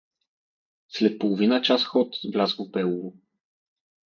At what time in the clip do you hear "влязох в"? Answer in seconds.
2.33-2.71